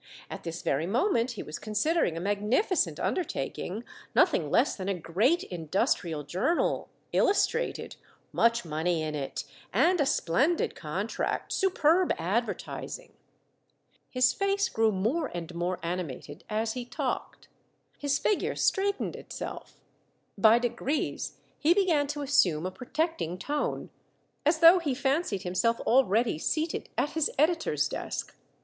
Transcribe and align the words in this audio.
At 0.31 0.41
this 0.43 0.63
very 0.63 0.87
moment 0.87 1.33
he 1.33 1.43
was 1.43 1.59
considering 1.59 2.17
a 2.17 2.19
magnificent 2.19 2.99
under 2.99 3.23
taking, 3.23 3.83
nothing 4.15 4.49
less 4.49 4.75
than 4.75 4.89
a 4.89 4.95
great 4.95 5.43
industrial 5.43 6.23
journal, 6.23 6.89
illustrated! 7.13 7.97
Much 8.31 8.65
money 8.65 9.03
in 9.03 9.13
it, 9.13 9.43
and 9.71 10.01
a 10.01 10.07
splendid 10.07 10.73
contract, 10.73 11.53
superb 11.53 12.11
advertising! 12.17 13.13
His 14.09 14.33
face 14.33 14.69
grew 14.69 14.91
more 14.91 15.29
and 15.35 15.53
more 15.53 15.77
animated 15.83 16.45
as 16.49 16.73
he 16.73 16.83
talked. 16.83 17.47
His 17.99 18.17
figure 18.17 18.55
straightened 18.55 19.15
itself 19.15 19.81
By 20.35 20.57
degrees, 20.57 21.37
he 21.59 21.75
began 21.75 22.07
to 22.07 22.23
as 22.23 22.33
sume 22.33 22.65
a 22.65 22.71
protecting 22.71 23.37
tone, 23.37 23.91
as 24.47 24.61
though 24.61 24.79
he 24.79 24.95
fancied 24.95 25.43
him 25.43 25.53
self 25.53 25.79
already 25.81 26.39
seated 26.39 26.89
at 26.97 27.11
his 27.11 27.29
editor's 27.37 27.87
desk. 27.87 28.35